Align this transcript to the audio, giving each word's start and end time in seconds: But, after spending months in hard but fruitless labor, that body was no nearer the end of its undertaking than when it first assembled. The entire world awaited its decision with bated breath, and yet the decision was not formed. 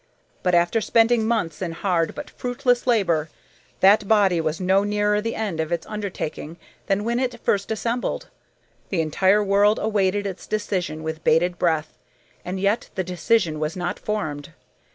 But, 0.41 0.55
after 0.55 0.81
spending 0.81 1.27
months 1.27 1.61
in 1.61 1.73
hard 1.73 2.15
but 2.15 2.31
fruitless 2.31 2.87
labor, 2.87 3.29
that 3.81 4.07
body 4.07 4.41
was 4.41 4.59
no 4.59 4.83
nearer 4.83 5.21
the 5.21 5.35
end 5.35 5.59
of 5.59 5.71
its 5.71 5.85
undertaking 5.85 6.57
than 6.87 7.03
when 7.03 7.19
it 7.19 7.39
first 7.41 7.69
assembled. 7.69 8.27
The 8.89 8.99
entire 9.01 9.43
world 9.43 9.77
awaited 9.79 10.25
its 10.25 10.47
decision 10.47 11.03
with 11.03 11.23
bated 11.23 11.59
breath, 11.59 11.99
and 12.43 12.59
yet 12.59 12.89
the 12.95 13.03
decision 13.03 13.59
was 13.59 13.75
not 13.75 13.99
formed. 13.99 14.53